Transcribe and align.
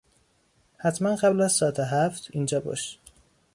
حتما 0.77 1.15
قبل 1.15 1.41
از 1.41 1.51
ساعت 1.51 1.79
هفت 1.79 2.27
اینجا 2.31 2.59
باش. 2.59 2.99